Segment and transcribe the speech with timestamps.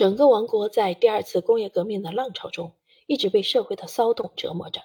[0.00, 2.72] 整个王国在第二次工业革命的浪潮中，
[3.06, 4.80] 一直被社会的骚动折磨着。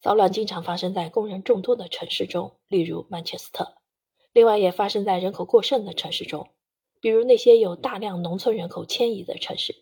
[0.00, 3.74] 骚乱经常发生在工人众多的城市中，例如曼彻斯特；
[4.32, 6.50] 另外，也发生在人口过剩的城市中，
[7.00, 9.74] 比如那些有大量农村人口迁移的城市。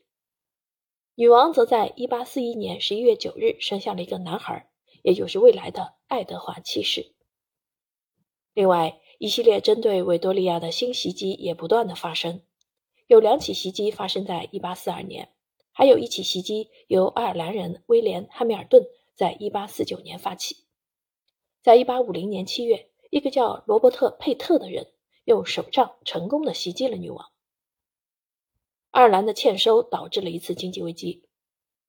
[1.16, 4.70] 女王则在1841年11月9日生下了一个男孩，
[5.02, 7.12] 也就是未来的爱德华七世。
[8.54, 12.41] 另外，一系列针对维多利亚的新袭击也不断的发生。
[13.11, 15.34] 有两起袭击发生在1842年，
[15.72, 20.59] 还有一起袭击由爱尔兰人威廉·汉密尔顿在1849年发起。
[21.60, 24.92] 在1850年7月，一个叫罗伯特·佩特的人
[25.24, 27.32] 用手杖成功的袭击了女王。
[28.92, 31.24] 爱尔兰的欠收导致了一次经济危机，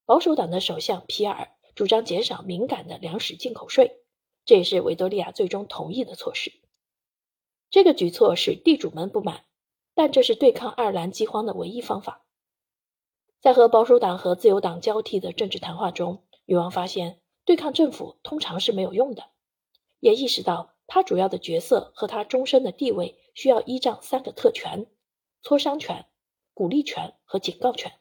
[0.06, 4.02] 保守党的首相皮尔主张减少敏感的粮食进口税，
[4.44, 6.52] 这也是维多利亚最终同意的措施。
[7.70, 9.46] 这个举措使地主们不满。
[9.94, 12.26] 但这是对抗爱尔兰饥荒的唯一方法。
[13.40, 19.24] 在和保守党和自由党交替的政治谈话中，女王发现对抗政府通常是没有用的，
[20.00, 24.86] 也意识到她主要的角色和她终身的地位需要依仗三个特权：
[25.44, 26.06] 磋商权、
[26.54, 27.92] 鼓励权和警告权。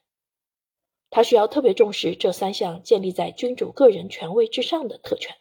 [1.09, 5.37] 她需要特别重视这三项建立在君主个人权威之上的特权。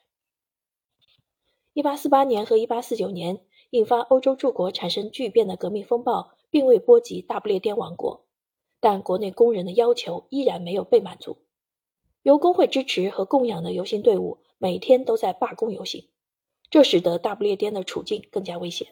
[1.73, 6.31] 一八四八年和一八四九年引发欧洲诸国产生巨变的革命风暴。
[6.51, 8.25] 并未波及大不列颠王国，
[8.79, 11.37] 但国内工人的要求依然没有被满足。
[12.23, 16.09] 由工会支持和供养的游行队伍每天都在罢工游行，
[16.71, 18.87] 这使得大不列颠的处境更加危险。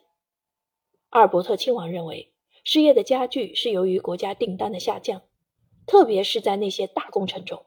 [1.09, 2.31] 阿尔伯特亲王认为，
[2.64, 5.23] 失业的加剧是由于国家订单的下降，
[5.88, 7.66] 特别是在那些大工程中，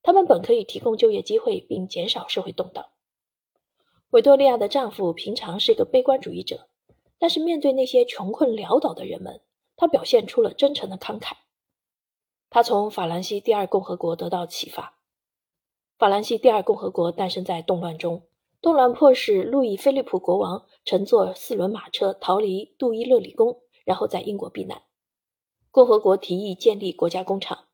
[0.00, 2.86] 他们本可以提供就业机会并减少社会动荡。
[4.14, 6.68] 维多利亚的丈夫平常是个悲观主义者。
[7.18, 9.40] 但是面对那些穷困潦倒的人们，
[9.74, 11.32] 他表现出了真诚的慷慨。
[12.48, 15.00] 他从法兰西第二共和国得到启发。
[15.98, 18.22] 法兰西第二共和国诞生在动乱中，
[18.62, 24.82] 动乱迫使路易菲利普国王乘坐四轮马车逃离杜伊勒里宫，然后在英国避难。
[25.72, 27.64] 共和国提议建立国家工厂，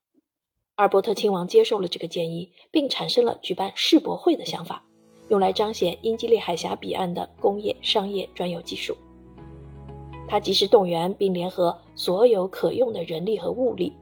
[0.76, 4.86] 阿尔伯特亲王接受了这个建议，并产生了举办世博会的想法，
[5.30, 8.96] 用来彰显英吉利海峡彼岸的工业商业专有技术。
[10.28, 13.92] 他及时动员并联合所有可用的人力和物力，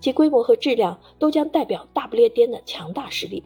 [0.00, 3.42] 其规模和质量都将代表大不列颠的强大实力，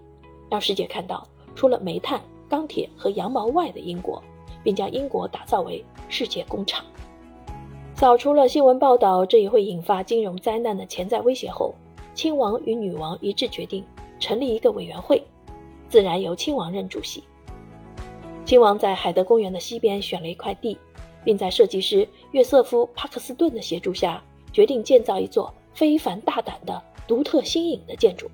[0.51, 4.23] 让世界看到除了煤炭、钢铁和羊毛外的英国，
[4.63, 6.85] 并将英国打造为世界工厂。
[7.95, 11.75] 扫除了新闻报道这也会引发金融灾难的潜在威胁后，
[12.15, 13.85] 亲王与女王一致决定
[14.19, 15.23] 成立一个委员会，
[15.91, 17.23] 自然由亲王任主席。
[18.47, 20.79] 亲王在海德公园的西边选了一块地。
[21.23, 24.23] 并在设计师约瑟夫·帕克斯顿的协助下，
[24.55, 28.31] 决定建造一座非凡大胆的、独特新颖的建筑。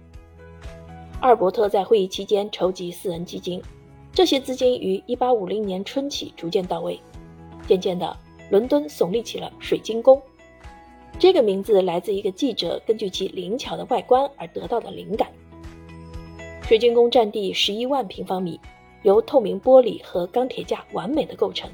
[1.21, 3.61] 阿尔伯特在会议期间筹集私人基金，
[4.13, 7.01] 这些资金于1850年春起逐渐到位。
[7.67, 8.17] 渐渐的，
[8.51, 10.23] 伦敦耸立起了水晶宫。
[11.19, 15.29] 这个名字来自一个记者根据其灵巧的外观而得到的灵感。
[16.67, 18.61] 水晶宫占地11万平方米，
[19.05, 21.71] 由透明玻璃和钢铁架完美的构成。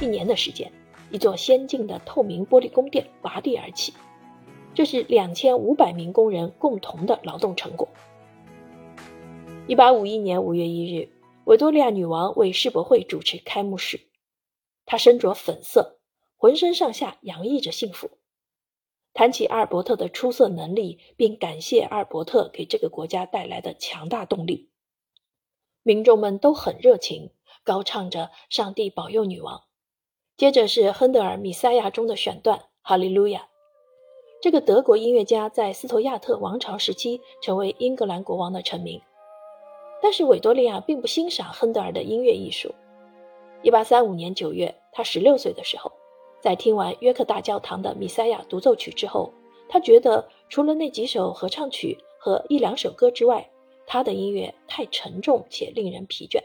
[0.00, 0.72] 一年的时间，
[1.10, 3.92] 一座先进的透明玻璃宫殿拔地而起，
[4.72, 7.86] 这是两千五百名工人共同的劳动成果。
[9.66, 11.10] 一八五一年五月一日，
[11.44, 14.00] 维多利亚女王为世博会主持开幕式，
[14.86, 15.98] 她身着粉色，
[16.38, 18.10] 浑身上下洋溢着幸福，
[19.12, 24.70] 谈起阿尔伯特的出色能力，并感谢阿尔伯特给这个国家带来的强大动力。
[25.82, 27.30] 民众们都很热情，
[27.64, 29.62] 高唱着“上帝保佑女王”。
[30.36, 33.40] 接着是亨德尔《米赛亚》中的选段《哈利路亚》。
[34.40, 38.98] 这个德国音乐家在斯图亚特王朝时期成为英格兰国王的臣民，
[40.00, 42.74] 但是维多利亚并不欣赏亨德尔的音乐艺术。
[43.64, 45.92] 1835年9月，他16岁的时候，
[46.40, 49.32] 在听完约克大教堂的《米赛亚》独奏曲之后，
[49.68, 53.50] 他觉得除了那几首合唱曲和一两首歌之外，
[53.86, 56.42] 他的音乐太沉重且令人疲倦。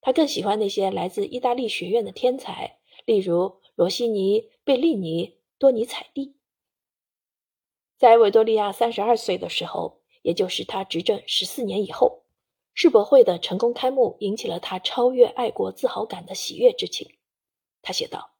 [0.00, 6.36] 他更喜欢那些来自意大利学院的天才，例如罗西尼、贝利尼、多尼采蒂。
[7.98, 12.22] 在维多利亚三十二岁的时候，也就是他执政十四年以后，
[12.72, 17.10] 世博会的成功开幕引起了他超越爱国自豪感的喜悦之情。
[17.82, 18.35] 他写道：“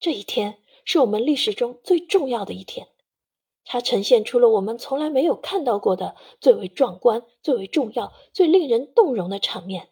[0.00, 2.88] 这一天是我们历史中最重要的一天，
[3.64, 9.90] 它呈现出了我们从来没有看到过的最为壮观、最为重要、最令人动容的场面。”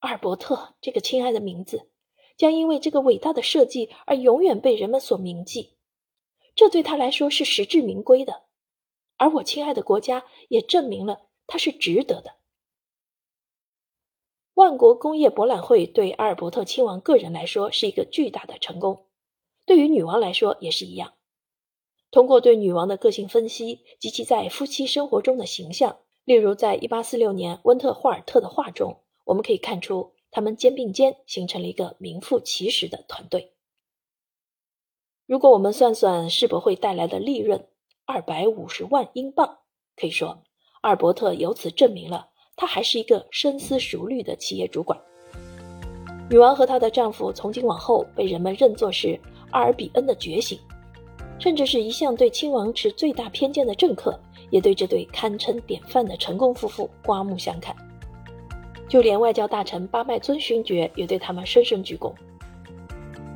[0.00, 1.88] 阿尔伯特这个亲爱的名字，
[2.36, 5.76] 将因为这个伟大的设计而永远被人们所铭记。
[6.54, 8.44] 这对他来说是实至名归的，
[9.16, 12.36] 而我亲爱的国家也证明了他是值得的。
[14.54, 19.06] 万国工业博览会对阿尔伯特亲王个人来说是一个巨大的成功，
[19.66, 21.14] 对于女王来说也是一样。
[22.12, 33.54] 通过对女王的个性分析及其在夫妻生活中的形象，例如在1846年温特霍尔特的画中，我们可以看出他们肩并肩形成了一个名副其实的团队。
[35.26, 37.66] 如果我们算算世博会带来的利润，
[38.04, 39.58] 二百五十万英镑，
[39.96, 40.44] 可以说
[40.82, 44.98] 阿尔伯特由此证明了他还是一个深思熟虑的企业主管。
[46.30, 49.18] 女王和她的丈夫从今往后被人们认作是
[49.50, 50.58] 阿尔比恩的觉醒。
[51.36, 54.18] 甚至是一向对亲王持最大偏见的政客，
[54.50, 57.74] 也对这对堪称典范的成功夫妇刮目相看。
[58.88, 62.14] 就连外交大臣巴麦尊勋爵也对他们深深鞠躬。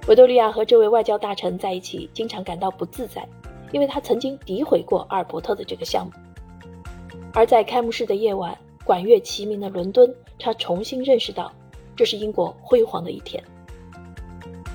[0.06, 3.28] 维多利亚和这位外交大臣在一起，经常感到不自在，
[3.72, 6.12] 因为他曾经诋毁过阿尔伯特的这个项目。
[7.34, 8.56] 而在开幕式的夜晚，
[8.88, 11.52] 管乐齐鸣的伦敦，他重新认识到，
[11.94, 13.44] 这是英国辉煌的一天。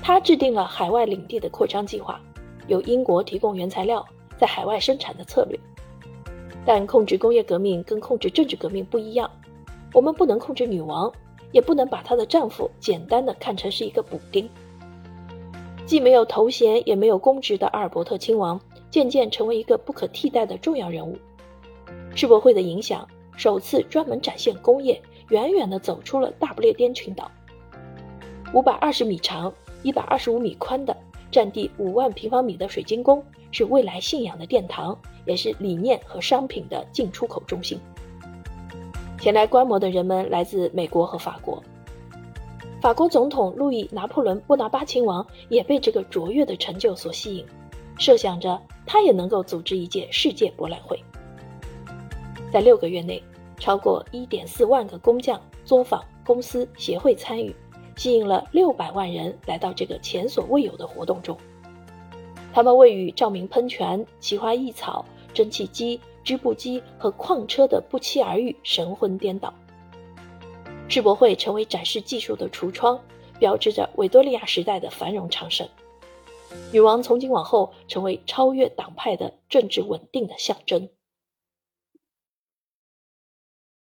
[0.00, 2.20] 他制定了海外领地的扩张计划。
[2.68, 4.06] 由英国提供原材料，
[4.38, 5.58] 在海外生产的策略，
[6.64, 9.28] 但控制工业革命跟控制政治革命不一样。
[9.92, 11.12] 我们不能控制女王，
[11.50, 14.48] 也不能把她的丈夫简单的看成是一个补丁。
[15.86, 18.60] 既没有头衔也没有公职的阿尔伯特亲王，
[18.92, 21.18] 渐渐成为一个不可替代的重要人物。
[22.14, 27.30] 世博会的影响首次专门展现工业，远远地走出了大不列颠群岛。
[28.52, 29.52] 五百二十米长、
[29.82, 30.96] 一百二十五米宽的。
[31.30, 33.20] 占地五万平方米的水晶宫
[33.50, 37.76] 是未来信仰的殿堂，也是理念和商品的进出口中心。
[39.18, 41.60] 前来观摩的人们来自美国和法国，
[42.80, 47.44] 法国总统路易拿破仑波拿巴亲王也被这个卓越的成就所吸引，
[47.98, 51.02] 设想着他也能够组织一届世界博览会。
[52.54, 53.20] 在六个月内，
[53.58, 57.52] 超过一点四万个工匠、作坊、公司、协会参与。
[57.96, 61.36] 吸引了六百万人来到这个前所未有的活动中，
[62.52, 69.52] 他们为与照明喷泉、奇花异草、蒸汽机、织布机和矿车的不期而遇神魂颠倒。
[70.88, 72.96] 世博会成为展示技术的橱窗，
[73.40, 75.68] 标志着维多利亚时代的繁荣昌盛。
[76.70, 80.88] 女王从今往后成为超越党派的政治稳定的象征。